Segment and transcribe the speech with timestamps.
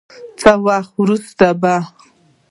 [0.39, 1.73] څه وخت وروسته به